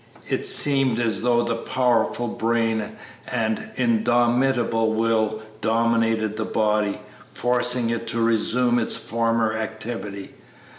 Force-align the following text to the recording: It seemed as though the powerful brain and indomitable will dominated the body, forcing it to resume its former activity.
It 0.29 0.47
seemed 0.47 0.97
as 0.99 1.21
though 1.21 1.43
the 1.43 1.55
powerful 1.57 2.27
brain 2.27 2.97
and 3.27 3.69
indomitable 3.75 4.93
will 4.95 5.43
dominated 5.61 6.37
the 6.37 6.43
body, 6.43 6.97
forcing 7.31 7.91
it 7.91 8.07
to 8.07 8.19
resume 8.19 8.79
its 8.79 8.95
former 8.95 9.55
activity. 9.55 10.33